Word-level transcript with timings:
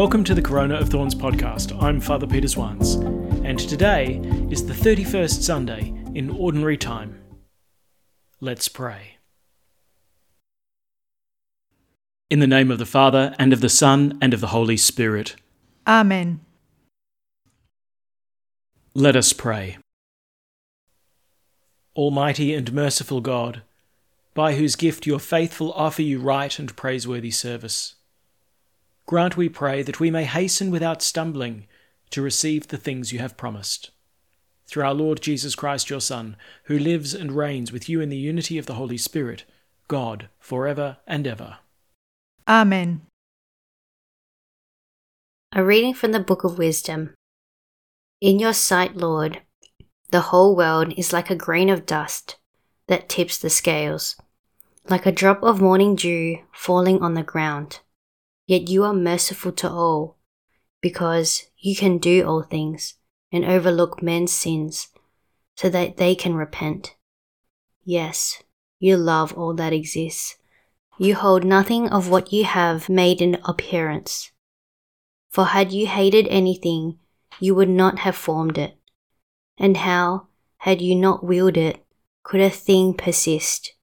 Welcome 0.00 0.24
to 0.24 0.34
the 0.34 0.40
Corona 0.40 0.76
of 0.76 0.88
Thorns 0.88 1.14
podcast. 1.14 1.78
I'm 1.82 2.00
Father 2.00 2.26
Peter 2.26 2.48
Swans, 2.48 2.94
and 3.44 3.58
today 3.58 4.18
is 4.48 4.64
the 4.64 4.72
31st 4.72 5.42
Sunday 5.42 5.92
in 6.14 6.30
Ordinary 6.30 6.78
Time. 6.78 7.20
Let's 8.40 8.66
pray. 8.66 9.18
In 12.30 12.38
the 12.38 12.46
name 12.46 12.70
of 12.70 12.78
the 12.78 12.86
Father, 12.86 13.34
and 13.38 13.52
of 13.52 13.60
the 13.60 13.68
Son, 13.68 14.16
and 14.22 14.32
of 14.32 14.40
the 14.40 14.46
Holy 14.46 14.78
Spirit. 14.78 15.36
Amen. 15.86 16.40
Let 18.94 19.16
us 19.16 19.34
pray. 19.34 19.76
Almighty 21.94 22.54
and 22.54 22.72
merciful 22.72 23.20
God, 23.20 23.60
by 24.32 24.54
whose 24.54 24.76
gift 24.76 25.06
your 25.06 25.20
faithful 25.20 25.74
offer 25.74 26.00
you 26.00 26.20
right 26.20 26.58
and 26.58 26.74
praiseworthy 26.74 27.30
service, 27.30 27.96
grant, 29.10 29.36
we 29.36 29.48
pray, 29.48 29.82
that 29.82 29.98
we 29.98 30.08
may 30.08 30.22
hasten 30.22 30.70
without 30.70 31.02
stumbling 31.02 31.66
to 32.10 32.22
receive 32.22 32.68
the 32.68 32.76
things 32.76 33.12
you 33.12 33.18
have 33.18 33.36
promised. 33.36 33.90
Through 34.68 34.84
our 34.84 34.94
Lord 34.94 35.20
Jesus 35.20 35.56
Christ, 35.56 35.90
your 35.90 36.00
Son, 36.00 36.36
who 36.66 36.78
lives 36.78 37.12
and 37.12 37.32
reigns 37.32 37.72
with 37.72 37.88
you 37.88 38.00
in 38.00 38.08
the 38.08 38.16
unity 38.16 38.56
of 38.56 38.66
the 38.66 38.74
Holy 38.74 38.96
Spirit, 38.96 39.42
God, 39.88 40.28
for 40.38 40.68
ever 40.68 40.98
and 41.08 41.26
ever. 41.26 41.58
Amen. 42.46 43.00
A 45.56 45.64
reading 45.64 45.92
from 45.92 46.12
the 46.12 46.20
Book 46.20 46.44
of 46.44 46.56
Wisdom. 46.56 47.12
In 48.20 48.38
your 48.38 48.52
sight, 48.52 48.94
Lord, 48.94 49.42
the 50.12 50.20
whole 50.20 50.54
world 50.54 50.94
is 50.96 51.12
like 51.12 51.30
a 51.30 51.34
grain 51.34 51.68
of 51.68 51.84
dust 51.84 52.36
that 52.86 53.08
tips 53.08 53.38
the 53.38 53.50
scales, 53.50 54.14
like 54.88 55.04
a 55.04 55.10
drop 55.10 55.42
of 55.42 55.60
morning 55.60 55.96
dew 55.96 56.38
falling 56.52 57.02
on 57.02 57.14
the 57.14 57.24
ground. 57.24 57.80
Yet 58.50 58.68
you 58.68 58.82
are 58.82 58.92
merciful 58.92 59.52
to 59.52 59.70
all, 59.70 60.16
because 60.80 61.46
you 61.56 61.76
can 61.76 61.98
do 61.98 62.26
all 62.26 62.42
things 62.42 62.94
and 63.30 63.44
overlook 63.44 64.02
men's 64.02 64.32
sins 64.32 64.88
so 65.54 65.68
that 65.68 65.98
they 65.98 66.16
can 66.16 66.34
repent. 66.34 66.96
Yes, 67.84 68.42
you 68.80 68.96
love 68.96 69.32
all 69.34 69.54
that 69.54 69.72
exists. 69.72 70.36
You 70.98 71.14
hold 71.14 71.44
nothing 71.44 71.90
of 71.90 72.10
what 72.10 72.32
you 72.32 72.44
have 72.44 72.88
made 72.88 73.22
an 73.22 73.38
appearance. 73.44 74.32
For 75.28 75.44
had 75.44 75.70
you 75.70 75.86
hated 75.86 76.26
anything, 76.26 76.98
you 77.38 77.54
would 77.54 77.68
not 77.68 78.00
have 78.00 78.16
formed 78.16 78.58
it. 78.58 78.76
And 79.58 79.76
how, 79.76 80.26
had 80.56 80.82
you 80.82 80.96
not 80.96 81.22
willed 81.22 81.56
it, 81.56 81.84
could 82.24 82.40
a 82.40 82.50
thing 82.50 82.94
persist? 82.94 83.74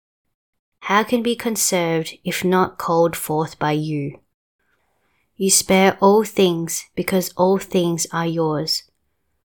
How 0.82 1.04
can 1.04 1.24
be 1.24 1.38
conserved 1.38 2.18
if 2.26 2.44
not 2.44 2.78
called 2.78 3.16
forth 3.16 3.58
by 3.58 3.72
you? 3.72 4.20
You 5.38 5.52
spare 5.52 5.98
all 6.02 6.24
things 6.24 6.86
because 6.96 7.32
all 7.38 7.60
things 7.60 8.08
are 8.12 8.26
yours. 8.26 8.84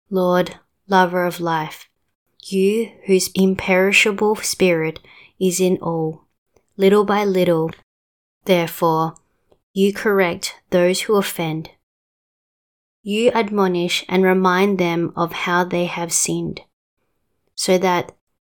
Lord, 0.09 0.59
lover 0.89 1.25
of 1.25 1.39
life, 1.39 1.89
you 2.43 2.91
whose 3.05 3.31
imperishable 3.33 4.35
spirit 4.37 4.99
is 5.39 5.61
in 5.61 5.77
all, 5.77 6.25
little 6.75 7.05
by 7.05 7.23
little, 7.23 7.71
therefore, 8.43 9.15
you 9.73 9.93
correct 9.93 10.55
those 10.69 11.01
who 11.01 11.15
offend. 11.15 11.69
You 13.01 13.31
admonish 13.31 14.03
and 14.09 14.23
remind 14.23 14.79
them 14.79 15.13
of 15.15 15.31
how 15.31 15.63
they 15.63 15.85
have 15.85 16.11
sinned, 16.11 16.59
so 17.55 17.77
that 17.77 18.11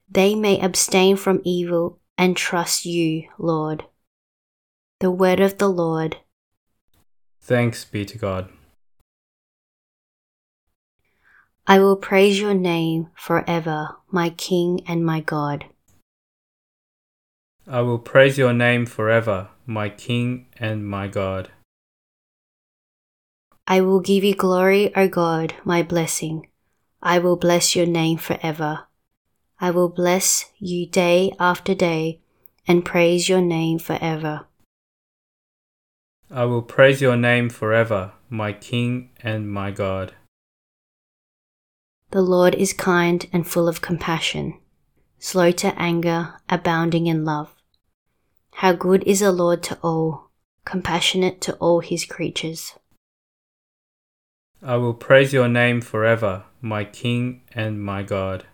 they 0.09 0.35
may 0.35 0.57
abstain 0.61 1.17
from 1.17 1.41
evil 1.43 1.99
and 2.17 2.37
trust 2.37 2.85
you, 2.85 3.27
Lord. 3.37 3.83
The 5.01 5.11
word 5.11 5.41
of 5.41 5.57
the 5.57 5.67
Lord. 5.67 6.17
Thanks 7.41 7.85
be 7.85 8.05
to 8.05 8.17
God. 8.17 8.49
I 11.65 11.79
will 11.79 11.95
praise 11.95 12.39
your 12.39 12.55
name 12.55 13.09
forever, 13.15 13.97
my 14.11 14.31
King 14.31 14.81
and 14.87 15.05
my 15.05 15.19
God. 15.19 15.65
I 17.67 17.81
will 17.81 17.99
praise 17.99 18.39
your 18.39 18.53
name 18.53 18.87
forever, 18.87 19.49
my 19.67 19.89
King 19.89 20.47
and 20.57 20.87
my 20.87 21.07
God. 21.07 21.49
I 23.67 23.81
will 23.81 23.99
give 23.99 24.23
you 24.23 24.33
glory, 24.33 24.91
O 24.95 25.07
God, 25.07 25.53
my 25.63 25.83
blessing. 25.83 26.47
I 27.03 27.19
will 27.19 27.35
bless 27.37 27.75
your 27.75 27.85
name 27.85 28.17
forever. 28.17 28.87
I 29.61 29.69
will 29.69 29.89
bless 29.89 30.45
you 30.57 30.87
day 30.87 31.31
after 31.39 31.75
day 31.75 32.19
and 32.67 32.83
praise 32.83 33.29
your 33.29 33.41
name 33.41 33.77
forever. 33.77 34.48
I 36.31 36.45
will 36.45 36.61
praise 36.61 37.01
your 37.01 37.17
name 37.17 37.49
forever, 37.49 38.13
my 38.29 38.53
King 38.53 39.09
and 39.23 39.51
my 39.51 39.71
God. 39.71 40.13
The 42.11 42.21
Lord 42.21 42.53
is 42.53 42.71
kind 42.71 43.27
and 43.33 43.47
full 43.47 43.67
of 43.67 43.81
compassion, 43.81 44.59
slow 45.17 45.51
to 45.51 45.73
anger, 45.79 46.35
abounding 46.47 47.07
in 47.07 47.25
love. 47.25 47.55
How 48.51 48.73
good 48.73 49.03
is 49.07 49.21
the 49.21 49.31
Lord 49.31 49.63
to 49.63 49.79
all, 49.81 50.29
compassionate 50.65 51.41
to 51.41 51.55
all 51.55 51.79
his 51.79 52.05
creatures. 52.05 52.73
I 54.61 54.75
will 54.75 54.93
praise 54.93 55.33
your 55.33 55.47
name 55.47 55.81
forever, 55.81 56.43
my 56.61 56.83
King 56.83 57.41
and 57.53 57.83
my 57.83 58.03
God. 58.03 58.45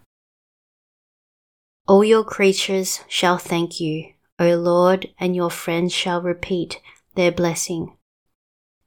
All 1.88 2.06
your 2.06 2.24
creatures 2.24 3.02
shall 3.10 3.38
thank 3.38 3.82
you, 3.82 4.14
O 4.40 4.56
Lord, 4.56 5.10
and 5.20 5.36
your 5.36 5.52
friends 5.52 5.92
shall 5.92 6.22
repeat 6.22 6.80
their 7.16 7.32
blessing. 7.32 7.98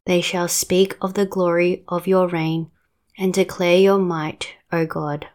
They 0.07 0.21
shall 0.21 0.49
speak 0.49 0.97
of 1.01 1.15
the 1.15 1.27
glory 1.27 1.85
of 1.89 2.07
your 2.07 2.29
reign 2.29 2.71
and 3.19 3.35
declare 3.35 3.79
your 3.79 3.99
might, 3.99 4.55
O 4.73 4.87
God. 4.87 5.29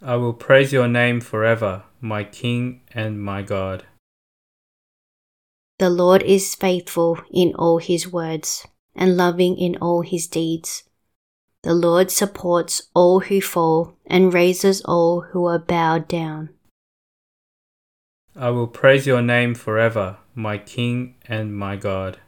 I 0.00 0.16
will 0.16 0.32
praise 0.32 0.72
your 0.72 0.88
name 0.88 1.20
forever, 1.20 1.84
my 2.00 2.24
King 2.24 2.82
and 2.94 3.22
my 3.22 3.42
God. 3.42 3.84
The 5.78 5.90
Lord 5.90 6.22
is 6.22 6.54
faithful 6.54 7.18
in 7.30 7.54
all 7.54 7.78
his 7.78 8.10
words 8.10 8.66
and 8.94 9.16
loving 9.16 9.58
in 9.58 9.76
all 9.76 10.02
his 10.02 10.26
deeds. 10.26 10.84
The 11.62 11.74
Lord 11.74 12.10
supports 12.10 12.88
all 12.94 13.20
who 13.20 13.40
fall 13.40 13.96
and 14.06 14.32
raises 14.32 14.80
all 14.82 15.22
who 15.32 15.46
are 15.46 15.58
bowed 15.58 16.08
down. 16.08 16.50
I 18.34 18.50
will 18.50 18.68
praise 18.68 19.06
your 19.06 19.22
name 19.22 19.54
forever, 19.54 20.18
my 20.36 20.58
King 20.58 21.14
and 21.26 21.56
my 21.56 21.76
God. 21.76 22.18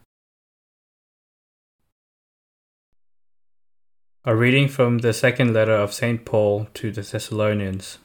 A 4.24 4.34
reading 4.34 4.66
from 4.66 4.98
the 4.98 5.12
second 5.12 5.52
letter 5.52 5.74
of 5.74 5.92
St. 5.92 6.24
Paul 6.24 6.68
to 6.72 6.90
the 6.90 7.02
Thessalonians. 7.02 7.98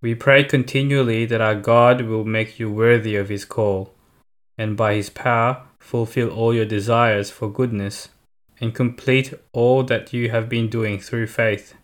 We 0.00 0.14
pray 0.14 0.44
continually 0.44 1.26
that 1.26 1.42
our 1.42 1.54
God 1.54 2.00
will 2.02 2.24
make 2.24 2.58
you 2.58 2.70
worthy 2.72 3.14
of 3.14 3.28
his 3.28 3.44
call, 3.44 3.94
and 4.56 4.74
by 4.74 4.94
his 4.94 5.10
power 5.10 5.62
fulfill 5.78 6.30
all 6.30 6.54
your 6.54 6.64
desires 6.64 7.30
for 7.30 7.50
goodness, 7.50 8.08
and 8.58 8.74
complete 8.74 9.34
all 9.52 9.82
that 9.84 10.14
you 10.14 10.30
have 10.30 10.48
been 10.48 10.68
doing 10.68 10.98
through 10.98 11.26
faith 11.26 11.74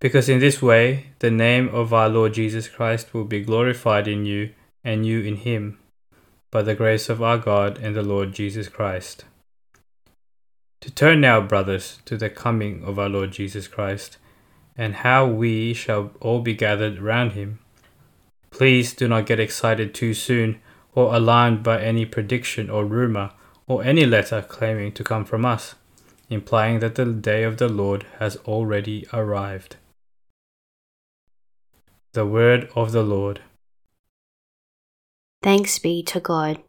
because 0.00 0.30
in 0.30 0.40
this 0.40 0.60
way 0.62 1.06
the 1.18 1.30
name 1.30 1.68
of 1.68 1.92
our 1.92 2.08
Lord 2.08 2.32
Jesus 2.32 2.68
Christ 2.68 3.12
will 3.12 3.24
be 3.24 3.42
glorified 3.42 4.08
in 4.08 4.24
you 4.24 4.50
and 4.84 5.06
you 5.06 5.20
in 5.20 5.36
him, 5.36 5.78
by 6.50 6.62
the 6.62 6.74
grace 6.74 7.08
of 7.08 7.22
our 7.22 7.38
God 7.38 7.78
and 7.78 7.94
the 7.94 8.02
Lord 8.02 8.32
Jesus 8.32 8.68
Christ. 8.68 9.24
To 10.80 10.90
turn 10.90 11.20
now, 11.20 11.40
brothers, 11.40 11.98
to 12.06 12.16
the 12.16 12.30
coming 12.30 12.82
of 12.84 12.98
our 12.98 13.08
Lord 13.08 13.32
Jesus 13.32 13.68
Christ, 13.68 14.16
and 14.76 14.94
how 14.96 15.26
we 15.26 15.74
shall 15.74 16.12
all 16.20 16.40
be 16.40 16.54
gathered 16.54 17.00
round 17.00 17.32
him. 17.32 17.58
Please 18.50 18.94
do 18.94 19.06
not 19.06 19.26
get 19.26 19.38
excited 19.38 19.94
too 19.94 20.14
soon 20.14 20.60
or 20.94 21.14
alarmed 21.14 21.62
by 21.62 21.80
any 21.80 22.06
prediction 22.06 22.70
or 22.70 22.84
rumor 22.84 23.30
or 23.66 23.84
any 23.84 24.06
letter 24.06 24.42
claiming 24.42 24.90
to 24.92 25.04
come 25.04 25.24
from 25.24 25.44
us, 25.44 25.74
implying 26.28 26.80
that 26.80 26.94
the 26.94 27.04
day 27.04 27.42
of 27.42 27.58
the 27.58 27.68
Lord 27.68 28.04
has 28.18 28.36
already 28.38 29.06
arrived. 29.12 29.76
The 32.12 32.26
word 32.26 32.68
of 32.74 32.90
the 32.90 33.04
Lord. 33.04 33.40
Thanks 35.42 35.78
be 35.78 36.02
to 36.02 36.20
God. 36.20 36.60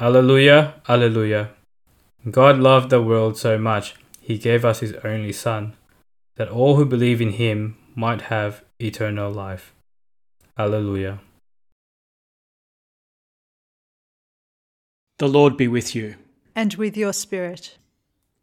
Alleluia, 0.00 0.74
Alleluia. 0.88 1.50
God 2.30 2.58
loved 2.58 2.90
the 2.90 3.02
world 3.02 3.36
so 3.36 3.58
much, 3.58 3.96
he 4.20 4.38
gave 4.38 4.64
us 4.64 4.78
his 4.78 4.92
only 5.02 5.32
Son, 5.32 5.74
that 6.36 6.48
all 6.48 6.76
who 6.76 6.84
believe 6.84 7.20
in 7.20 7.30
him 7.30 7.76
might 7.96 8.22
have 8.22 8.62
eternal 8.78 9.30
life. 9.32 9.74
Alleluia. 10.56 11.18
The 15.18 15.28
Lord 15.28 15.56
be 15.56 15.66
with 15.66 15.96
you. 15.96 16.14
And 16.54 16.74
with 16.74 16.96
your 16.96 17.12
spirit. 17.12 17.76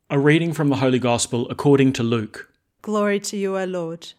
A 0.10 0.20
reading 0.20 0.52
from 0.52 0.68
the 0.68 0.78
Holy 0.78 1.00
Gospel 1.00 1.50
according 1.50 1.94
to 1.94 2.04
Luke. 2.04 2.52
Glory 2.82 3.22
to 3.22 3.38
you, 3.38 3.58
O 3.58 3.64
Lord. 3.64 4.12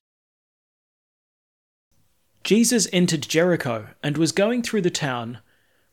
Jesus 2.47 2.87
entered 2.93 3.23
Jericho 3.23 3.89
and 4.05 4.17
was 4.17 4.31
going 4.31 4.63
through 4.63 4.83
the 4.83 4.89
town 4.89 5.41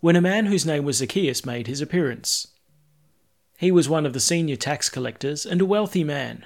when 0.02 0.16
a 0.16 0.22
man 0.22 0.46
whose 0.46 0.68
name 0.68 0.86
was 0.86 0.98
Zacchaeus 0.98 1.48
made 1.48 1.66
his 1.66 1.82
appearance. 1.82 2.50
He 3.58 3.72
was 3.72 3.90
one 3.90 4.06
of 4.06 4.14
the 4.14 4.20
senior 4.20 4.56
tax 4.56 4.88
collectors 4.88 5.48
and 5.48 5.62
a 5.62 5.66
wealthy 5.66 6.04
man. 6.04 6.46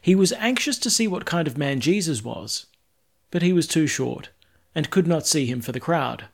He 0.00 0.14
was 0.14 0.32
anxious 0.32 0.78
to 0.78 0.88
see 0.88 1.06
what 1.06 1.26
kind 1.26 1.46
of 1.46 1.58
man 1.58 1.80
Jesus 1.80 2.24
was, 2.24 2.64
but 3.30 3.42
he 3.42 3.52
was 3.52 3.66
too 3.66 3.86
short 3.86 4.30
and 4.74 4.88
could 4.88 5.06
not 5.06 5.26
see 5.26 5.44
him 5.44 5.60
for 5.60 5.72
the 5.72 5.78
crowd. 5.78 6.24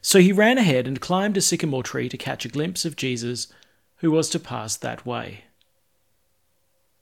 So 0.00 0.18
he 0.18 0.32
ran 0.32 0.56
ahead 0.56 0.86
and 0.86 1.02
climbed 1.02 1.36
a 1.36 1.42
sycamore 1.42 1.82
tree 1.82 2.08
to 2.08 2.16
catch 2.16 2.46
a 2.46 2.48
glimpse 2.48 2.86
of 2.86 2.96
Jesus, 2.96 3.48
who 3.96 4.10
was 4.10 4.30
to 4.30 4.40
pass 4.40 4.74
that 4.78 5.04
way. 5.04 5.44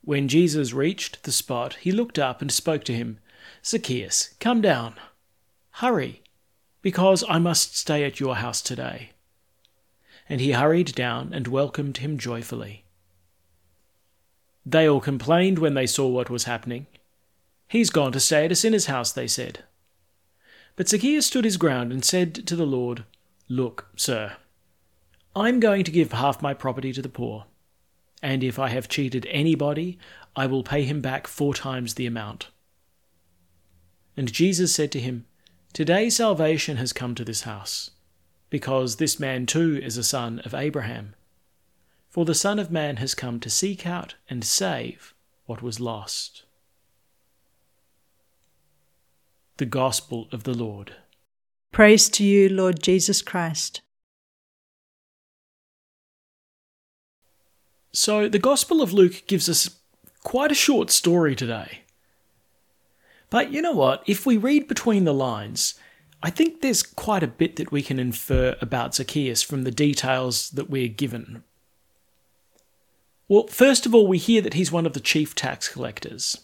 When 0.02 0.26
Jesus 0.26 0.72
reached 0.72 1.22
the 1.22 1.30
spot, 1.30 1.74
he 1.74 1.92
looked 1.92 2.18
up 2.18 2.42
and 2.42 2.50
spoke 2.50 2.82
to 2.82 2.92
him 2.92 3.20
Zacchaeus, 3.64 4.34
come 4.40 4.60
down. 4.60 4.96
Hurry, 5.72 6.22
because 6.82 7.24
I 7.28 7.38
must 7.38 7.76
stay 7.76 8.04
at 8.04 8.20
your 8.20 8.36
house 8.36 8.60
today. 8.60 9.10
And 10.28 10.40
he 10.40 10.52
hurried 10.52 10.94
down 10.94 11.32
and 11.32 11.48
welcomed 11.48 11.98
him 11.98 12.18
joyfully. 12.18 12.84
They 14.64 14.88
all 14.88 15.00
complained 15.00 15.58
when 15.58 15.74
they 15.74 15.86
saw 15.86 16.06
what 16.08 16.30
was 16.30 16.44
happening. 16.44 16.86
He's 17.66 17.90
gone 17.90 18.12
to 18.12 18.20
stay 18.20 18.44
at 18.44 18.52
a 18.52 18.56
sinner's 18.56 18.86
house, 18.86 19.12
they 19.12 19.26
said. 19.26 19.64
But 20.76 20.88
Zacchaeus 20.88 21.26
stood 21.26 21.44
his 21.44 21.56
ground 21.56 21.92
and 21.92 22.04
said 22.04 22.34
to 22.46 22.56
the 22.56 22.66
Lord, 22.66 23.04
Look, 23.48 23.88
sir, 23.96 24.36
I'm 25.34 25.60
going 25.60 25.84
to 25.84 25.90
give 25.90 26.12
half 26.12 26.42
my 26.42 26.54
property 26.54 26.92
to 26.92 27.02
the 27.02 27.08
poor, 27.08 27.46
and 28.22 28.42
if 28.42 28.58
I 28.58 28.68
have 28.68 28.88
cheated 28.88 29.26
anybody, 29.30 29.98
I 30.36 30.46
will 30.46 30.62
pay 30.62 30.84
him 30.84 31.00
back 31.00 31.26
four 31.26 31.54
times 31.54 31.94
the 31.94 32.06
amount. 32.06 32.48
And 34.16 34.32
Jesus 34.32 34.74
said 34.74 34.92
to 34.92 35.00
him, 35.00 35.26
Today 35.72 36.10
salvation 36.10 36.76
has 36.78 36.92
come 36.92 37.14
to 37.14 37.24
this 37.24 37.42
house, 37.42 37.90
because 38.50 38.96
this 38.96 39.20
man 39.20 39.46
too 39.46 39.78
is 39.82 39.96
a 39.96 40.04
son 40.04 40.40
of 40.40 40.54
Abraham. 40.54 41.14
For 42.10 42.24
the 42.24 42.34
Son 42.34 42.58
of 42.58 42.72
Man 42.72 42.96
has 42.96 43.14
come 43.14 43.38
to 43.38 43.48
seek 43.48 43.86
out 43.86 44.16
and 44.28 44.44
save 44.44 45.14
what 45.46 45.62
was 45.62 45.78
lost. 45.78 46.42
The 49.58 49.66
Gospel 49.66 50.26
of 50.32 50.42
the 50.42 50.52
Lord. 50.52 50.96
Praise 51.70 52.08
to 52.10 52.24
you, 52.24 52.48
Lord 52.48 52.82
Jesus 52.82 53.22
Christ. 53.22 53.80
So, 57.92 58.28
the 58.28 58.40
Gospel 58.40 58.82
of 58.82 58.92
Luke 58.92 59.22
gives 59.28 59.48
us 59.48 59.78
quite 60.24 60.50
a 60.50 60.54
short 60.54 60.90
story 60.90 61.36
today. 61.36 61.82
But 63.30 63.52
you 63.52 63.62
know 63.62 63.72
what? 63.72 64.02
If 64.06 64.26
we 64.26 64.36
read 64.36 64.68
between 64.68 65.04
the 65.04 65.14
lines, 65.14 65.74
I 66.22 66.30
think 66.30 66.60
there's 66.60 66.82
quite 66.82 67.22
a 67.22 67.28
bit 67.28 67.56
that 67.56 67.72
we 67.72 67.80
can 67.80 67.98
infer 67.98 68.56
about 68.60 68.94
Zacchaeus 68.94 69.42
from 69.42 69.62
the 69.62 69.70
details 69.70 70.50
that 70.50 70.68
we're 70.68 70.88
given. 70.88 71.44
Well, 73.28 73.46
first 73.46 73.86
of 73.86 73.94
all, 73.94 74.08
we 74.08 74.18
hear 74.18 74.42
that 74.42 74.54
he's 74.54 74.72
one 74.72 74.86
of 74.86 74.92
the 74.92 75.00
chief 75.00 75.36
tax 75.36 75.68
collectors. 75.68 76.38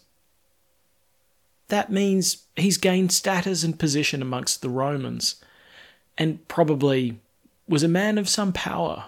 That 1.69 1.91
means 1.91 2.45
he's 2.55 2.79
gained 2.79 3.11
status 3.11 3.65
and 3.65 3.77
position 3.77 4.23
amongst 4.23 4.63
the 4.63 4.71
Romans, 4.71 5.43
and 6.17 6.47
probably 6.47 7.19
was 7.69 7.83
a 7.83 7.89
man 7.89 8.19
of 8.19 8.29
some 8.29 8.53
power. 8.53 9.07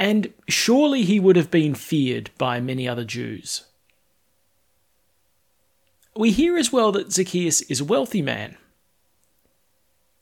And 0.00 0.32
surely 0.48 1.04
he 1.04 1.20
would 1.20 1.36
have 1.36 1.50
been 1.50 1.76
feared 1.76 2.30
by 2.38 2.60
many 2.60 2.88
other 2.88 3.04
Jews. 3.04 3.67
We 6.18 6.32
hear 6.32 6.56
as 6.56 6.72
well 6.72 6.90
that 6.90 7.12
Zacchaeus 7.12 7.60
is 7.60 7.80
a 7.80 7.84
wealthy 7.84 8.22
man. 8.22 8.56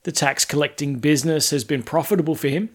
The 0.03 0.11
tax 0.11 0.45
collecting 0.45 0.99
business 0.99 1.49
has 1.49 1.63
been 1.63 1.81
profitable 1.81 2.35
for 2.35 2.49
him, 2.49 2.69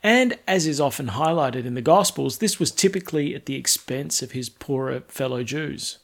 and 0.00 0.38
as 0.46 0.64
is 0.64 0.80
often 0.80 1.08
highlighted 1.08 1.64
in 1.64 1.74
the 1.74 1.82
Gospels, 1.82 2.38
this 2.38 2.60
was 2.60 2.70
typically 2.70 3.34
at 3.34 3.46
the 3.46 3.56
expense 3.56 4.22
of 4.22 4.30
his 4.30 4.48
poorer 4.48 5.02
fellow 5.08 5.42
Jews. 5.42 5.98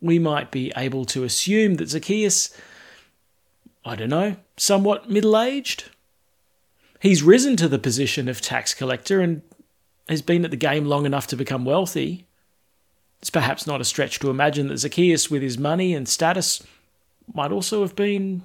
We 0.00 0.18
might 0.18 0.50
be 0.50 0.72
able 0.76 1.04
to 1.04 1.22
assume 1.22 1.74
that 1.74 1.90
Zacchaeus, 1.90 2.52
I 3.84 3.94
don't 3.94 4.10
know, 4.10 4.34
somewhat 4.56 5.08
middle 5.08 5.38
aged. 5.38 5.84
He's 6.98 7.22
risen 7.22 7.54
to 7.58 7.68
the 7.68 7.78
position 7.78 8.28
of 8.28 8.40
tax 8.40 8.74
collector 8.74 9.20
and 9.20 9.42
has 10.08 10.20
been 10.20 10.44
at 10.44 10.50
the 10.50 10.56
game 10.56 10.86
long 10.86 11.06
enough 11.06 11.28
to 11.28 11.36
become 11.36 11.64
wealthy. 11.64 12.26
It's 13.22 13.30
perhaps 13.30 13.68
not 13.68 13.80
a 13.80 13.84
stretch 13.84 14.18
to 14.18 14.30
imagine 14.30 14.66
that 14.66 14.78
Zacchaeus, 14.78 15.30
with 15.30 15.42
his 15.42 15.56
money 15.56 15.94
and 15.94 16.08
status, 16.08 16.60
might 17.32 17.52
also 17.52 17.82
have 17.82 17.94
been 17.94 18.42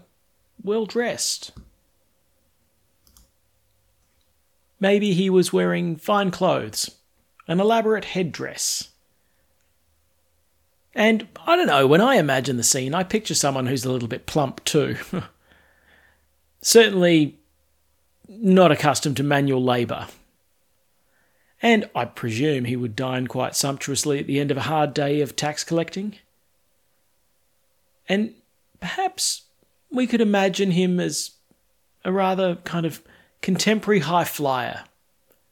well 0.64 0.86
dressed. 0.86 1.52
Maybe 4.80 5.14
he 5.14 5.32
was 5.32 5.52
wearing 5.52 5.96
fine 5.96 6.30
clothes, 6.30 6.92
an 7.48 7.60
elaborate 7.60 8.06
headdress. 8.06 8.90
And 10.94 11.28
I 11.48 11.56
don't 11.56 11.66
know, 11.66 11.88
when 11.88 12.02
I 12.02 12.18
imagine 12.18 12.58
the 12.58 12.64
scene, 12.64 12.94
I 12.94 13.02
picture 13.02 13.34
someone 13.34 13.66
who's 13.66 13.84
a 13.84 13.92
little 13.92 14.08
bit 14.08 14.28
plump 14.28 14.64
too. 14.64 14.98
Certainly 16.62 17.40
not 18.28 18.72
accustomed 18.72 19.18
to 19.18 19.24
manual 19.24 19.64
labour. 19.64 20.06
And 21.62 21.90
I 21.96 22.06
presume 22.06 22.66
he 22.66 22.76
would 22.76 22.96
dine 22.96 23.28
quite 23.28 23.56
sumptuously 23.56 24.20
at 24.20 24.28
the 24.28 24.40
end 24.40 24.52
of 24.52 24.58
a 24.58 24.62
hard 24.62 24.94
day 24.94 25.22
of 25.22 25.36
tax 25.36 25.64
collecting. 25.64 26.16
And 28.08 28.36
perhaps 28.80 29.44
we 29.92 30.08
could 30.08 30.22
imagine 30.22 30.72
him 30.72 31.00
as 31.00 31.32
a 32.06 32.12
rather 32.12 32.56
kind 32.58 32.86
of 32.86 33.02
contemporary 33.42 34.02
high 34.02 34.24
flyer, 34.24 34.84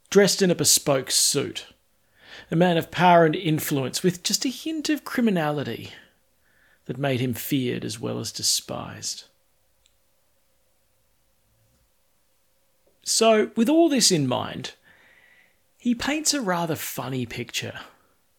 dressed 0.09 0.41
in 0.41 0.51
a 0.51 0.55
bespoke 0.55 1.09
suit, 1.09 1.67
a 2.51 2.55
man 2.55 2.77
of 2.77 2.91
power 2.91 3.25
and 3.25 3.35
influence 3.35 4.03
with 4.03 4.23
just 4.23 4.45
a 4.45 4.49
hint 4.49 4.89
of 4.89 5.03
criminality 5.03 5.91
that 6.85 6.97
made 6.97 7.19
him 7.19 7.33
feared 7.33 7.83
as 7.83 7.99
well 7.99 8.19
as 8.19 8.31
despised. 8.31 9.25
So, 13.03 13.51
with 13.55 13.69
all 13.69 13.89
this 13.89 14.11
in 14.11 14.27
mind, 14.27 14.73
he 15.85 15.93
paints 15.93 16.33
a 16.33 16.41
rather 16.41 16.75
funny 16.75 17.27
picture 17.27 17.79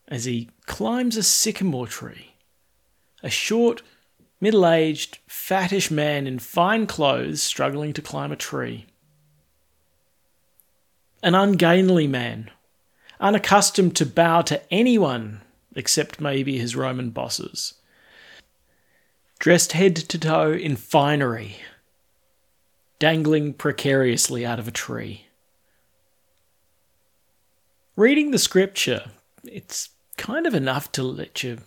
as 0.09 0.25
he 0.25 0.51
climbs 0.67 1.17
a 1.17 1.23
sycamore 1.23 1.87
tree. 1.87 2.33
A 3.23 3.31
short, 3.31 3.83
middle 4.41 4.67
aged, 4.67 5.19
fattish 5.29 5.89
man 5.89 6.27
in 6.27 6.41
fine 6.41 6.89
clothes 6.89 7.41
struggling 7.41 7.93
to 7.93 8.03
climb 8.03 8.33
a 8.33 8.37
tree 8.37 8.87
an 11.23 11.37
ungainly 11.37 12.09
man, 12.09 12.51
unaccustomed 13.21 13.95
to 13.95 14.05
bow 14.05 14.43
to 14.43 14.61
anyone 14.73 15.41
except 15.77 16.21
maybe 16.21 16.59
his 16.59 16.75
Roman 16.75 17.11
bosses. 17.11 17.75
Dressed 19.39 19.71
head 19.71 19.95
to 19.95 20.19
toe 20.19 20.53
in 20.53 20.75
finery, 20.75 21.59
dangling 22.99 23.55
precariously 23.55 24.45
out 24.45 24.59
of 24.59 24.67
a 24.67 24.73
tree. 24.73 25.27
Reading 27.97 28.31
the 28.31 28.39
scripture, 28.39 29.07
it's 29.43 29.89
kind 30.19 30.47
of 30.47 30.55
enough 30.55 30.93
to 30.93 31.03
let 31.03 31.43
you 31.43 31.61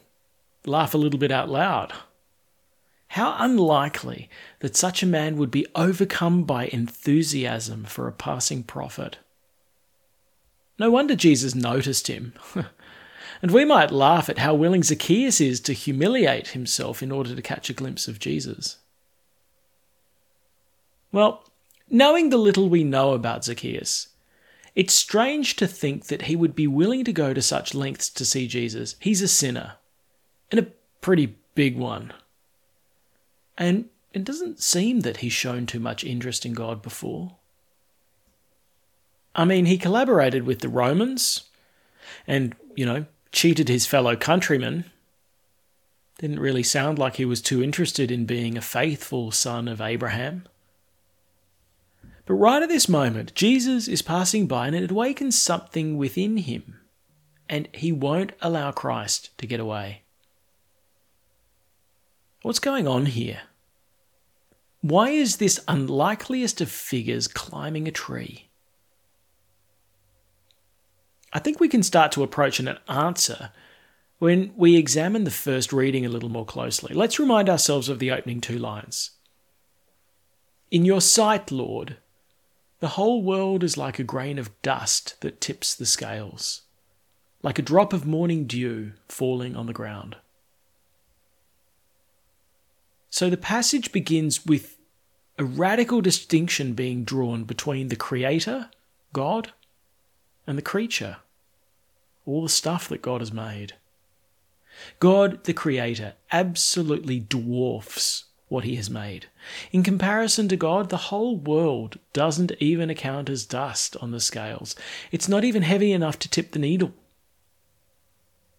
laugh 0.63 0.93
a 0.93 0.97
little 0.97 1.19
bit 1.19 1.31
out 1.31 1.49
loud. 1.49 1.91
How 3.07 3.35
unlikely 3.39 4.29
that 4.59 4.75
such 4.75 5.01
a 5.01 5.07
man 5.07 5.37
would 5.37 5.49
be 5.49 5.65
overcome 5.73 6.43
by 6.43 6.67
enthusiasm 6.67 7.83
for 7.85 8.07
a 8.07 8.11
passing 8.11 8.61
prophet. 8.61 9.17
No 10.77 10.91
wonder 10.91 11.15
Jesus 11.15 11.55
noticed 11.55 12.05
him. 12.05 12.33
and 13.41 13.49
we 13.49 13.65
might 13.65 13.89
laugh 13.89 14.29
at 14.29 14.37
how 14.37 14.53
willing 14.53 14.83
Zacchaeus 14.83 15.41
is 15.41 15.59
to 15.61 15.73
humiliate 15.73 16.49
himself 16.49 17.01
in 17.01 17.11
order 17.11 17.35
to 17.35 17.41
catch 17.41 17.71
a 17.71 17.73
glimpse 17.73 18.07
of 18.07 18.19
Jesus. 18.19 18.77
Well, 21.11 21.43
knowing 21.89 22.29
the 22.29 22.37
little 22.37 22.69
we 22.69 22.83
know 22.83 23.13
about 23.13 23.45
Zacchaeus, 23.45 24.08
it's 24.79 24.93
strange 24.93 25.57
to 25.57 25.67
think 25.67 26.05
that 26.05 26.21
he 26.21 26.37
would 26.37 26.55
be 26.55 26.65
willing 26.65 27.03
to 27.03 27.11
go 27.11 27.33
to 27.33 27.41
such 27.41 27.75
lengths 27.75 28.09
to 28.11 28.23
see 28.23 28.47
Jesus. 28.47 28.95
He's 29.01 29.21
a 29.21 29.27
sinner, 29.27 29.73
and 30.49 30.57
a 30.57 30.67
pretty 31.01 31.35
big 31.53 31.77
one. 31.77 32.13
And 33.57 33.89
it 34.13 34.23
doesn't 34.23 34.61
seem 34.61 35.01
that 35.01 35.17
he's 35.17 35.33
shown 35.33 35.65
too 35.65 35.81
much 35.81 36.05
interest 36.05 36.45
in 36.45 36.53
God 36.53 36.81
before. 36.81 37.35
I 39.35 39.43
mean, 39.43 39.65
he 39.65 39.77
collaborated 39.77 40.45
with 40.45 40.59
the 40.59 40.69
Romans 40.69 41.49
and, 42.25 42.55
you 42.73 42.85
know, 42.85 43.05
cheated 43.33 43.67
his 43.67 43.85
fellow 43.85 44.15
countrymen. 44.15 44.85
Didn't 46.19 46.39
really 46.39 46.63
sound 46.63 46.97
like 46.97 47.17
he 47.17 47.25
was 47.25 47.41
too 47.41 47.61
interested 47.61 48.11
in 48.11 48.25
being 48.25 48.57
a 48.57 48.61
faithful 48.61 49.31
son 49.31 49.67
of 49.67 49.81
Abraham. 49.81 50.45
But 52.29 52.35
right 52.35 52.61
at 52.61 52.69
this 52.69 52.87
moment, 52.87 53.33
Jesus 53.33 53.87
is 53.87 54.03
passing 54.03 54.45
by 54.45 54.67
and 54.67 54.75
it 54.75 54.91
awakens 54.91 55.35
something 55.35 55.97
within 55.97 56.37
him, 56.37 56.79
and 57.49 57.67
he 57.73 57.91
won't 57.91 58.33
allow 58.39 58.71
Christ 58.71 59.35
to 59.39 59.47
get 59.47 59.59
away. 59.59 60.03
What's 62.43 62.59
going 62.59 62.87
on 62.87 63.07
here? 63.07 63.41
Why 64.81 65.09
is 65.09 65.37
this 65.37 65.59
unlikeliest 65.67 66.61
of 66.61 66.69
figures 66.69 67.27
climbing 67.27 67.87
a 67.87 67.91
tree? 67.91 68.49
I 71.33 71.39
think 71.39 71.59
we 71.59 71.67
can 71.67 71.81
start 71.81 72.11
to 72.11 72.21
approach 72.21 72.59
an 72.59 72.77
answer 72.87 73.49
when 74.19 74.53
we 74.55 74.77
examine 74.77 75.23
the 75.23 75.31
first 75.31 75.73
reading 75.73 76.05
a 76.05 76.09
little 76.09 76.29
more 76.29 76.45
closely. 76.45 76.93
Let's 76.93 77.17
remind 77.17 77.49
ourselves 77.49 77.89
of 77.89 77.97
the 77.97 78.11
opening 78.11 78.39
two 78.39 78.59
lines. 78.59 79.17
In 80.69 80.85
your 80.85 81.01
sight, 81.01 81.49
Lord, 81.49 81.97
the 82.79 82.89
whole 82.89 83.21
world 83.21 83.63
is 83.63 83.77
like 83.77 83.99
a 83.99 84.03
grain 84.03 84.39
of 84.39 84.61
dust 84.61 85.19
that 85.21 85.41
tips 85.41 85.75
the 85.75 85.85
scales, 85.85 86.61
like 87.43 87.59
a 87.59 87.63
drop 87.63 87.91
of 87.91 88.05
morning 88.05 88.45
dew 88.45 88.93
falling 89.07 89.55
on 89.55 89.65
the 89.65 89.73
ground. 89.73 90.15
So 93.09 93.29
the 93.29 93.37
passage 93.37 93.91
begins 93.91 94.45
with 94.45 94.77
a 95.37 95.43
radical 95.43 95.99
distinction 95.99 96.73
being 96.73 97.03
drawn 97.03 97.43
between 97.43 97.89
the 97.89 97.95
Creator, 97.95 98.69
God, 99.11 99.51
and 100.47 100.57
the 100.57 100.63
creature, 100.63 101.17
all 102.25 102.43
the 102.43 102.49
stuff 102.49 102.87
that 102.89 103.01
God 103.01 103.21
has 103.21 103.33
made. 103.33 103.73
God, 104.99 105.43
the 105.43 105.53
Creator, 105.53 106.13
absolutely 106.31 107.19
dwarfs 107.19 108.25
what 108.49 108.65
He 108.65 108.75
has 108.75 108.89
made. 108.89 109.27
In 109.71 109.83
comparison 109.83 110.49
to 110.49 110.57
God, 110.57 110.89
the 110.89 110.97
whole 110.97 111.37
world 111.37 111.97
doesn't 112.11 112.51
even 112.59 112.89
account 112.89 113.29
as 113.29 113.45
dust 113.45 113.95
on 114.01 114.11
the 114.11 114.19
scales. 114.19 114.75
It's 115.11 115.29
not 115.29 115.43
even 115.43 115.61
heavy 115.61 115.93
enough 115.93 116.19
to 116.19 116.29
tip 116.29 116.51
the 116.51 116.59
needle. 116.59 116.91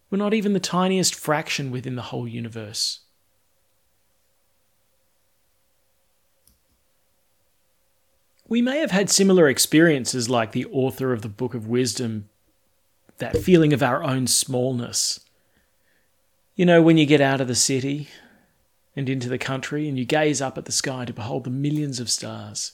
We're 0.09 0.17
not 0.17 0.33
even 0.33 0.53
the 0.53 0.59
tiniest 0.59 1.13
fraction 1.13 1.71
within 1.71 1.95
the 1.95 2.01
whole 2.03 2.27
universe. 2.27 3.01
We 8.47 8.61
may 8.61 8.79
have 8.79 8.91
had 8.91 9.09
similar 9.09 9.47
experiences 9.47 10.29
like 10.29 10.51
the 10.51 10.65
author 10.65 11.13
of 11.13 11.21
the 11.21 11.29
Book 11.29 11.53
of 11.53 11.67
Wisdom, 11.67 12.27
that 13.17 13.37
feeling 13.37 13.71
of 13.71 13.81
our 13.81 14.03
own 14.03 14.27
smallness. 14.27 15.21
You 16.55 16.65
know, 16.65 16.81
when 16.81 16.97
you 16.97 17.05
get 17.05 17.21
out 17.21 17.39
of 17.39 17.47
the 17.47 17.55
city 17.55 18.09
and 18.95 19.09
into 19.09 19.29
the 19.29 19.37
country 19.37 19.87
and 19.87 19.97
you 19.97 20.05
gaze 20.05 20.41
up 20.41 20.57
at 20.57 20.65
the 20.65 20.71
sky 20.71 21.05
to 21.05 21.13
behold 21.13 21.43
the 21.43 21.49
millions 21.49 21.99
of 21.99 22.09
stars 22.09 22.73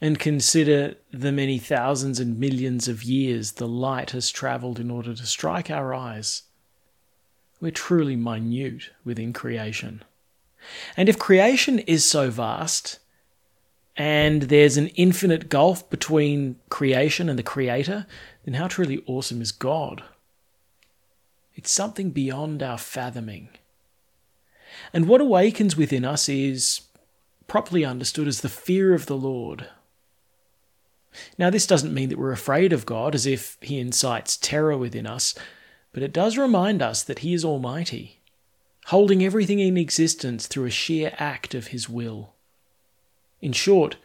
and 0.00 0.18
consider 0.18 0.94
the 1.12 1.32
many 1.32 1.58
thousands 1.58 2.20
and 2.20 2.38
millions 2.38 2.88
of 2.88 3.02
years 3.02 3.52
the 3.52 3.68
light 3.68 4.10
has 4.10 4.30
travelled 4.30 4.78
in 4.78 4.90
order 4.90 5.14
to 5.14 5.26
strike 5.26 5.70
our 5.70 5.94
eyes, 5.94 6.42
we're 7.60 7.70
truly 7.70 8.16
minute 8.16 8.90
within 9.04 9.32
creation. 9.32 10.02
And 10.96 11.08
if 11.08 11.18
creation 11.18 11.78
is 11.80 12.04
so 12.04 12.30
vast, 12.30 12.98
and 13.96 14.42
there's 14.42 14.76
an 14.76 14.88
infinite 14.88 15.48
gulf 15.48 15.88
between 15.88 16.56
creation 16.68 17.28
and 17.28 17.38
the 17.38 17.42
creator, 17.42 18.06
then 18.44 18.54
how 18.54 18.66
truly 18.66 19.02
awesome 19.06 19.40
is 19.40 19.52
God? 19.52 20.02
It's 21.54 21.70
something 21.70 22.10
beyond 22.10 22.62
our 22.62 22.78
fathoming. 22.78 23.50
And 24.92 25.06
what 25.06 25.20
awakens 25.20 25.76
within 25.76 26.04
us 26.04 26.28
is 26.28 26.82
properly 27.46 27.84
understood 27.84 28.28
as 28.28 28.40
the 28.40 28.48
fear 28.48 28.94
of 28.94 29.06
the 29.06 29.16
Lord. 29.16 29.68
Now, 31.38 31.50
this 31.50 31.66
doesn't 31.66 31.94
mean 31.94 32.08
that 32.08 32.18
we're 32.18 32.32
afraid 32.32 32.72
of 32.72 32.86
God 32.86 33.14
as 33.14 33.26
if 33.26 33.56
He 33.60 33.78
incites 33.78 34.36
terror 34.36 34.76
within 34.76 35.06
us, 35.06 35.34
but 35.92 36.02
it 36.02 36.12
does 36.12 36.36
remind 36.36 36.82
us 36.82 37.02
that 37.02 37.20
He 37.20 37.34
is 37.34 37.44
Almighty, 37.44 38.20
holding 38.86 39.24
everything 39.24 39.60
in 39.60 39.76
existence 39.76 40.46
through 40.46 40.64
a 40.64 40.70
sheer 40.70 41.14
act 41.18 41.54
of 41.54 41.68
His 41.68 41.88
will. 41.88 42.34
In 43.40 43.52
short, 43.52 43.96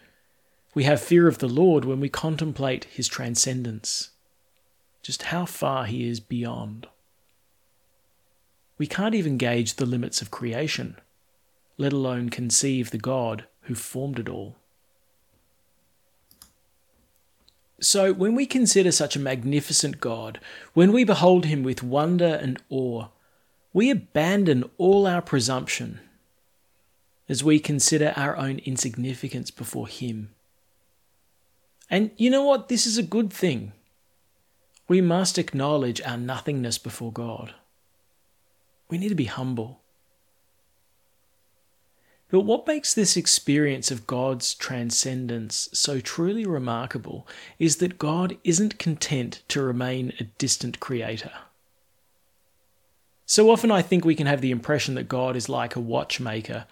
we 0.73 0.83
have 0.83 1.01
fear 1.01 1.27
of 1.27 1.39
the 1.39 1.47
Lord 1.47 1.85
when 1.85 1.99
we 1.99 2.09
contemplate 2.09 2.85
his 2.85 3.07
transcendence, 3.07 4.11
just 5.01 5.23
how 5.23 5.45
far 5.45 5.85
he 5.85 6.07
is 6.07 6.19
beyond. 6.19 6.87
We 8.79 8.87
can't 8.87 9.13
even 9.13 9.37
gauge 9.37 9.75
the 9.75 9.85
limits 9.85 10.23
of 10.23 10.31
creation, 10.31 10.97
let 11.77 11.93
alone 11.93 12.29
conceive 12.29 12.89
the 12.89 12.97
God 12.97 13.45
who 13.63 13.75
formed 13.75 14.17
it 14.17 14.27
all. 14.27 14.55
So, 17.79 18.11
when 18.11 18.33
we 18.33 18.47
consider 18.47 18.91
such 18.91 19.15
a 19.15 19.19
magnificent 19.19 20.01
God, 20.01 20.39
when 20.73 20.91
we 20.91 21.03
behold 21.03 21.45
him 21.45 21.61
with 21.61 21.83
wonder 21.83 22.39
and 22.41 22.59
awe, 22.71 23.09
we 23.71 23.91
abandon 23.91 24.69
all 24.77 25.05
our 25.05 25.21
presumption 25.21 25.99
as 27.29 27.43
we 27.43 27.59
consider 27.59 28.11
our 28.17 28.35
own 28.35 28.57
insignificance 28.59 29.51
before 29.51 29.87
Him. 29.87 30.31
And 31.89 32.09
you 32.17 32.31
know 32.31 32.43
what? 32.43 32.67
This 32.67 32.87
is 32.87 32.97
a 32.97 33.03
good 33.03 33.31
thing. 33.31 33.73
We 34.87 35.01
must 35.01 35.37
acknowledge 35.37 36.01
our 36.01 36.17
nothingness 36.17 36.79
before 36.79 37.11
God. 37.11 37.53
We 38.89 38.97
need 38.97 39.09
to 39.09 39.15
be 39.15 39.25
humble. 39.25 39.81
But 42.31 42.41
what 42.41 42.67
makes 42.67 42.93
this 42.93 43.17
experience 43.17 43.89
of 43.89 44.05
God's 44.05 44.53
transcendence 44.53 45.67
so 45.73 45.99
truly 45.99 46.45
remarkable 46.45 47.27
is 47.57 47.77
that 47.77 47.97
God 47.97 48.37
isn't 48.43 48.77
content 48.77 49.41
to 49.47 49.63
remain 49.63 50.13
a 50.19 50.25
distant 50.25 50.79
creator. 50.79 51.31
So 53.25 53.49
often 53.49 53.71
I 53.71 53.81
think 53.81 54.05
we 54.05 54.15
can 54.15 54.27
have 54.27 54.41
the 54.41 54.51
impression 54.51 54.95
that 54.95 55.09
God 55.09 55.35
is 55.35 55.49
like 55.49 55.75
a 55.75 55.79
watchmaker 55.79 56.65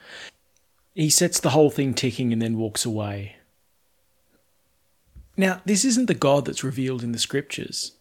he 0.97 1.11
sets 1.11 1.39
the 1.39 1.51
whole 1.51 1.69
thing 1.69 1.93
ticking 1.93 2.33
and 2.33 2.41
then 2.41 2.57
walks 2.57 2.83
away. 2.83 3.35
Now, 5.37 5.61
this 5.63 5.85
isn't 5.85 6.07
the 6.07 6.15
God 6.15 6.45
that's 6.45 6.63
revealed 6.63 7.03
in 7.03 7.11
the 7.11 7.19
scriptures. 7.19 7.91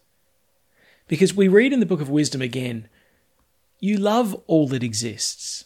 Because 1.07 1.35
we 1.35 1.47
read 1.47 1.73
in 1.73 1.79
the 1.79 1.85
book 1.85 2.01
of 2.01 2.09
wisdom 2.09 2.41
again, 2.41 2.89
you 3.79 3.97
love 3.97 4.33
all 4.47 4.67
that 4.69 4.83
exists. 4.83 5.65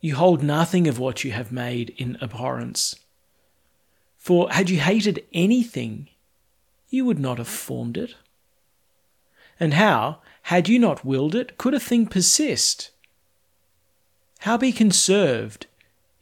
You 0.00 0.16
hold 0.16 0.42
nothing 0.42 0.88
of 0.88 0.98
what 0.98 1.24
you 1.24 1.32
have 1.32 1.52
made 1.52 1.90
in 1.96 2.16
abhorrence. 2.20 2.96
For 4.16 4.50
had 4.50 4.70
you 4.70 4.80
hated 4.80 5.24
anything, 5.32 6.08
you 6.88 7.04
would 7.04 7.18
not 7.18 7.38
have 7.38 7.48
formed 7.48 7.96
it. 7.96 8.14
And 9.58 9.74
how, 9.74 10.20
had 10.42 10.68
you 10.68 10.78
not 10.78 11.04
willed 11.04 11.34
it, 11.34 11.58
could 11.58 11.74
a 11.74 11.80
thing 11.80 12.06
persist? 12.06 12.90
How 14.40 14.56
be 14.56 14.72
conserved 14.72 15.66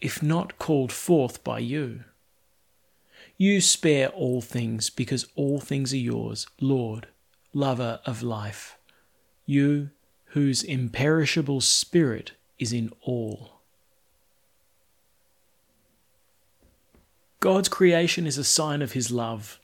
if 0.01 0.23
not 0.23 0.59
called 0.59 0.93
forth 0.93 1.43
by 1.43 1.59
you. 1.59 2.05
You 3.37 3.61
spare 3.61 4.09
all 4.09 4.41
things 4.41 4.91
because 4.91 5.27
all 5.35 5.61
things 5.61 5.93
are 5.93 5.99
yours, 5.99 6.47
Lord, 6.61 7.09
lover 7.53 8.01
of 8.05 8.23
life, 8.23 8.77
you 9.47 9.91
whose 10.29 10.63
imperishable 10.63 11.61
spirit 11.61 12.33
is 12.59 12.73
in 12.73 12.93
all. 13.03 13.61
God's 17.41 17.69
creation 17.69 18.27
is 18.27 18.37
a 18.37 18.45
sign 18.45 18.83
of 18.83 18.93
his 18.93 19.11
love. 19.11 19.61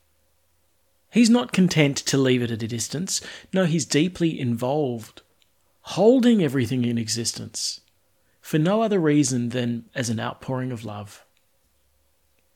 He's 1.10 1.30
not 1.30 1.52
content 1.52 1.96
to 1.98 2.18
leave 2.18 2.42
it 2.42 2.50
at 2.50 2.62
a 2.62 2.68
distance. 2.68 3.20
No, 3.52 3.64
he's 3.64 3.84
deeply 3.84 4.38
involved, 4.38 5.22
holding 5.82 6.42
everything 6.42 6.84
in 6.84 6.98
existence 6.98 7.80
for 8.44 8.58
no 8.58 8.82
other 8.82 9.00
reason 9.00 9.48
than 9.48 9.86
as 9.94 10.10
an 10.10 10.20
outpouring 10.20 10.70
of 10.70 10.84
love. 10.84 11.24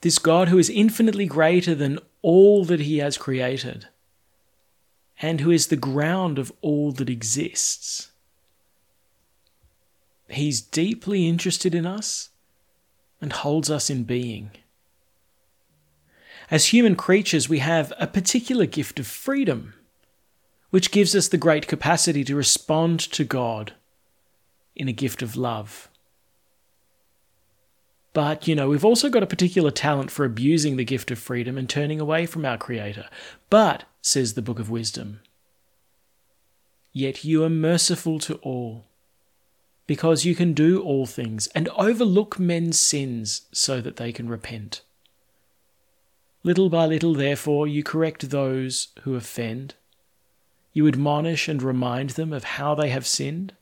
This 0.02 0.18
God 0.18 0.48
who 0.48 0.58
is 0.58 0.68
infinitely 0.68 1.24
greater 1.24 1.74
than 1.74 1.98
all 2.20 2.64
that 2.66 2.80
he 2.80 2.98
has 2.98 3.16
created, 3.16 3.88
and 5.20 5.40
who 5.40 5.50
is 5.50 5.66
the 5.66 5.76
ground 5.76 6.38
of 6.38 6.52
all 6.60 6.92
that 6.92 7.10
exists. 7.10 8.10
He's 10.28 10.60
deeply 10.60 11.26
interested 11.26 11.75
in 11.75 11.87
us 11.87 12.30
and 13.20 13.32
holds 13.32 13.70
us 13.70 13.90
in 13.90 14.04
being. 14.04 14.50
As 16.50 16.66
human 16.66 16.96
creatures, 16.96 17.48
we 17.48 17.58
have 17.58 17.92
a 17.98 18.06
particular 18.06 18.66
gift 18.66 18.98
of 18.98 19.06
freedom, 19.06 19.75
which 20.70 20.90
gives 20.90 21.14
us 21.14 21.28
the 21.28 21.37
great 21.37 21.66
capacity 21.66 22.25
to 22.25 22.37
respond 22.37 23.00
to 23.00 23.25
God 23.25 23.72
in 24.76 24.88
a 24.88 24.92
gift 24.92 25.22
of 25.22 25.37
love. 25.37 25.88
But, 28.12 28.48
you 28.48 28.54
know, 28.54 28.68
we've 28.68 28.84
also 28.84 29.10
got 29.10 29.22
a 29.22 29.26
particular 29.28 29.70
talent 29.70 30.10
for 30.10 30.25
abusing 30.25 30.76
the 30.76 30.84
gift 30.84 31.10
of 31.10 31.18
freedom 31.18 31.58
and 31.58 31.68
turning 31.68 32.00
away 32.00 32.26
from 32.26 32.44
our 32.44 32.56
Creator. 32.56 33.08
But, 33.50 33.84
says 34.00 34.34
the 34.34 34.42
Book 34.42 34.58
of 34.58 34.70
Wisdom, 34.70 35.20
yet 36.92 37.24
you 37.24 37.44
are 37.44 37.50
merciful 37.50 38.18
to 38.20 38.34
all, 38.36 38.86
because 39.86 40.24
you 40.24 40.34
can 40.34 40.52
do 40.52 40.82
all 40.82 41.06
things 41.06 41.46
and 41.48 41.68
overlook 41.70 42.38
men's 42.38 42.78
sins 42.78 43.42
so 43.52 43.80
that 43.80 43.96
they 43.96 44.12
can 44.12 44.28
repent. 44.28 44.82
Little 46.44 46.68
by 46.68 46.86
little, 46.86 47.14
therefore, 47.14 47.66
you 47.66 47.82
correct 47.82 48.30
those 48.30 48.88
who 49.02 49.16
offend. 49.16 49.74
You 50.72 50.86
admonish 50.86 51.48
and 51.48 51.62
remind 51.62 52.10
them 52.10 52.32
of 52.32 52.44
how 52.44 52.74
they 52.74 52.90
have 52.90 53.06
sinned 53.06 53.54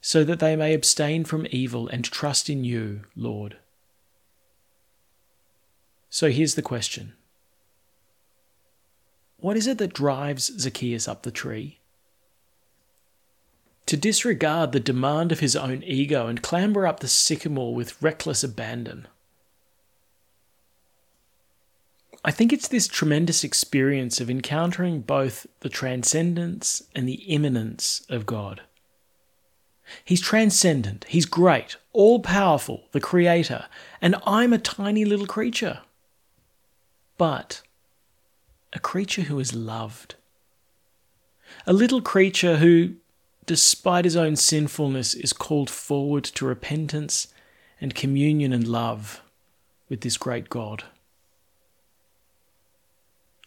so 0.00 0.24
that 0.24 0.40
they 0.40 0.56
may 0.56 0.74
abstain 0.74 1.24
from 1.24 1.46
evil 1.50 1.88
and 1.88 2.04
trust 2.04 2.50
in 2.50 2.64
you, 2.64 3.02
Lord. 3.14 3.56
So 6.10 6.30
here's 6.30 6.56
the 6.56 6.62
question 6.62 7.14
What 9.42 9.56
is 9.56 9.66
it 9.66 9.78
that 9.78 9.92
drives 9.92 10.56
Zacchaeus 10.56 11.08
up 11.08 11.24
the 11.24 11.32
tree? 11.32 11.80
To 13.86 13.96
disregard 13.96 14.70
the 14.70 14.78
demand 14.78 15.32
of 15.32 15.40
his 15.40 15.56
own 15.56 15.82
ego 15.82 16.28
and 16.28 16.40
clamber 16.40 16.86
up 16.86 17.00
the 17.00 17.08
sycamore 17.08 17.74
with 17.74 18.00
reckless 18.00 18.44
abandon. 18.44 19.08
I 22.24 22.30
think 22.30 22.52
it's 22.52 22.68
this 22.68 22.86
tremendous 22.86 23.42
experience 23.42 24.20
of 24.20 24.30
encountering 24.30 25.00
both 25.00 25.48
the 25.58 25.68
transcendence 25.68 26.84
and 26.94 27.08
the 27.08 27.24
immanence 27.24 28.06
of 28.08 28.26
God. 28.26 28.60
He's 30.04 30.20
transcendent, 30.20 31.04
He's 31.08 31.26
great, 31.26 31.74
all 31.92 32.20
powerful, 32.20 32.84
the 32.92 33.00
Creator, 33.00 33.66
and 34.00 34.14
I'm 34.24 34.52
a 34.52 34.58
tiny 34.58 35.04
little 35.04 35.26
creature. 35.26 35.80
But 37.18 37.62
a 38.72 38.78
creature 38.78 39.22
who 39.22 39.38
is 39.38 39.54
loved. 39.54 40.14
A 41.66 41.72
little 41.72 42.00
creature 42.00 42.56
who, 42.56 42.94
despite 43.46 44.04
his 44.04 44.16
own 44.16 44.36
sinfulness, 44.36 45.14
is 45.14 45.32
called 45.32 45.68
forward 45.68 46.24
to 46.24 46.46
repentance 46.46 47.28
and 47.80 47.94
communion 47.94 48.52
and 48.52 48.66
love 48.66 49.22
with 49.88 50.00
this 50.00 50.16
great 50.16 50.48
God. 50.48 50.84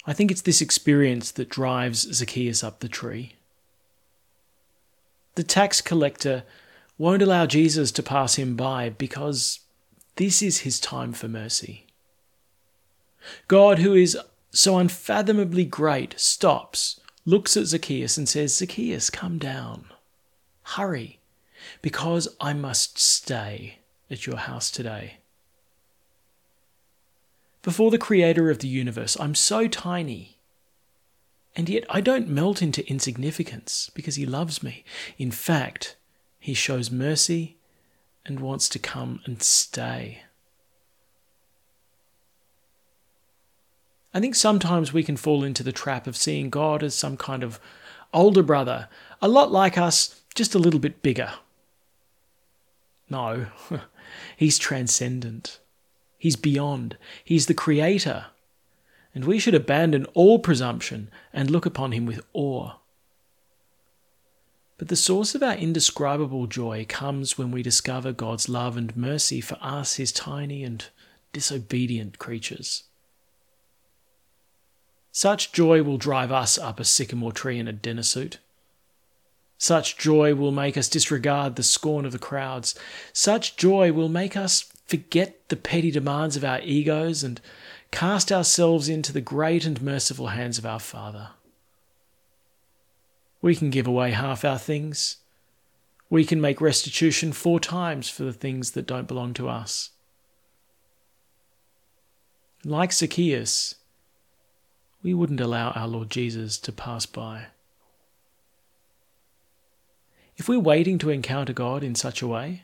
I 0.06 0.14
think 0.14 0.30
it's 0.30 0.44
this 0.44 0.62
experience 0.62 1.32
that 1.32 1.50
drives 1.50 2.02
Zacchaeus 2.14 2.64
up 2.64 2.80
the 2.80 2.88
tree. 2.88 3.34
The 5.34 5.44
tax 5.44 5.82
collector 5.82 6.44
won't 6.98 7.22
allow 7.22 7.46
Jesus 7.46 7.92
to 7.94 8.04
pass 8.04 8.36
him 8.36 8.56
by 8.56 8.90
because 8.90 9.62
this 10.16 10.42
is 10.42 10.60
his 10.60 10.80
time 10.80 11.12
for 11.12 11.28
mercy. 11.28 11.88
God, 13.48 13.80
who 13.80 13.96
is 13.96 14.18
so 14.56 14.78
unfathomably 14.78 15.66
great, 15.66 16.18
stops, 16.18 17.00
looks 17.26 17.58
at 17.58 17.66
Zacchaeus, 17.66 18.18
and 18.18 18.28
says, 18.28 18.56
Zacchaeus, 18.56 19.10
come 19.10 19.38
down. 19.38 19.86
Hurry, 20.64 21.20
because 21.82 22.28
I 22.40 22.54
must 22.54 22.98
stay 22.98 23.80
at 24.10 24.26
your 24.26 24.38
house 24.38 24.72
today. 24.72 25.18
Before 27.64 27.92
the 27.92 27.98
creator 27.98 28.50
of 28.50 28.60
the 28.60 28.68
universe, 28.68 29.18
I'm 29.20 29.36
so 29.36 29.68
tiny. 29.68 30.38
And 31.56 31.68
yet 31.68 31.84
I 31.90 32.00
don't 32.00 32.28
melt 32.28 32.62
into 32.62 32.88
insignificance 32.90 33.90
because 33.94 34.16
he 34.16 34.26
loves 34.26 34.62
me. 34.62 34.86
In 35.18 35.32
fact, 35.32 35.96
he 36.40 36.54
shows 36.54 36.92
mercy 36.92 37.58
and 38.26 38.40
wants 38.40 38.70
to 38.70 38.80
come 38.80 39.20
and 39.26 39.42
stay. 39.42 40.25
I 44.16 44.22
think 44.22 44.34
sometimes 44.34 44.94
we 44.94 45.04
can 45.04 45.18
fall 45.18 45.44
into 45.44 45.62
the 45.62 45.74
trap 45.74 46.08
of 46.08 46.16
seeing 46.16 46.50
God 46.50 46.84
as 46.84 46.96
some 46.96 47.18
kind 47.18 47.44
of 47.44 47.60
older 48.14 48.42
brother, 48.42 48.88
a 49.22 49.28
lot 49.28 49.52
like 49.52 49.78
us, 49.78 50.22
just 50.34 50.56
a 50.56 50.60
little 50.60 50.80
bit 50.80 51.02
bigger. 51.02 51.34
No, 53.10 53.48
he's 54.38 54.58
transcendent. 54.58 55.60
He's 56.18 56.38
beyond. 56.38 56.96
He's 57.26 57.48
the 57.48 57.54
Creator. 57.54 58.28
And 59.14 59.26
we 59.26 59.38
should 59.38 59.54
abandon 59.54 60.06
all 60.14 60.40
presumption 60.40 61.10
and 61.34 61.52
look 61.52 61.66
upon 61.66 61.92
Him 61.92 62.06
with 62.06 62.26
awe. 62.32 62.76
But 64.78 64.88
the 64.88 64.96
source 64.96 65.36
of 65.36 65.44
our 65.44 65.56
indescribable 65.56 66.48
joy 66.48 66.86
comes 66.88 67.38
when 67.38 67.52
we 67.52 67.62
discover 67.62 68.14
God's 68.14 68.48
love 68.48 68.78
and 68.78 68.96
mercy 68.96 69.42
for 69.42 69.58
us, 69.60 69.96
His 69.96 70.14
tiny 70.14 70.64
and 70.64 70.86
disobedient 71.34 72.18
creatures. 72.18 72.86
Such 75.16 75.54
joy 75.54 75.82
will 75.82 75.98
drive 75.98 76.30
us 76.34 76.58
up 76.58 76.78
a 76.78 76.84
sycamore 76.84 77.32
tree 77.32 77.58
in 77.58 77.70
a 77.70 77.72
dinner 77.72 78.04
suit. 78.04 78.40
Such 79.58 79.98
joy 79.98 80.36
will 80.36 80.52
make 80.52 80.76
us 80.76 80.90
disregard 80.90 81.56
the 81.56 81.64
scorn 81.64 82.04
of 82.04 82.12
the 82.12 82.20
crowds. 82.20 82.76
Such 83.14 83.56
joy 83.56 83.94
will 83.94 84.10
make 84.10 84.36
us 84.36 84.64
forget 84.86 85.48
the 85.48 85.56
petty 85.56 85.90
demands 85.90 86.36
of 86.36 86.44
our 86.44 86.60
egos 86.60 87.24
and 87.24 87.40
cast 87.92 88.30
ourselves 88.30 88.90
into 88.90 89.14
the 89.14 89.22
great 89.22 89.66
and 89.66 89.82
merciful 89.82 90.28
hands 90.28 90.58
of 90.58 90.66
our 90.66 90.82
Father. 90.82 91.30
We 93.42 93.56
can 93.56 93.70
give 93.70 93.88
away 93.88 94.12
half 94.12 94.44
our 94.44 94.60
things. 94.60 95.20
We 96.10 96.26
can 96.26 96.42
make 96.42 96.60
restitution 96.60 97.32
four 97.32 97.62
times 97.62 98.10
for 98.10 98.24
the 98.26 98.34
things 98.34 98.72
that 98.72 98.86
don't 98.86 99.08
belong 99.08 99.34
to 99.36 99.48
us. 99.48 99.92
Like 102.66 102.92
Zacchaeus, 102.92 103.76
we 105.06 105.14
wouldn't 105.14 105.40
allow 105.40 105.70
our 105.70 105.88
Lord 105.88 106.10
Jesus 106.10 106.58
to 106.58 106.72
pass 106.72 107.06
by. 107.06 107.46
If 110.36 110.50
we're 110.50 110.60
waiting 110.60 110.98
to 110.98 111.12
encounter 111.12 111.54
God 111.54 111.84
in 111.84 111.94
such 111.94 112.24
a 112.24 112.28
way, 112.28 112.64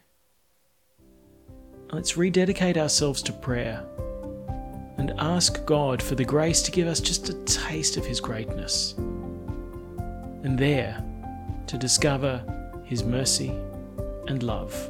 let's 1.92 2.18
rededicate 2.18 2.78
ourselves 2.78 3.22
to 3.22 3.32
prayer 3.32 3.86
and 4.98 5.14
ask 5.20 5.64
God 5.68 6.02
for 6.02 6.16
the 6.16 6.26
grace 6.26 6.64
to 6.64 6.72
give 6.72 6.88
us 6.88 7.00
just 7.00 7.30
a 7.30 7.36
taste 7.46 7.96
of 7.96 8.08
His 8.08 8.20
greatness. 8.20 8.96
And 10.44 10.58
there 10.58 11.06
to 11.68 11.78
discover 11.78 12.44
His 12.86 13.04
mercy 13.04 13.52
and 14.28 14.42
love. 14.42 14.90